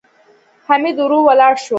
حميد 0.67 0.97
ورو 1.01 1.19
ولاړ 1.27 1.53
شو. 1.63 1.69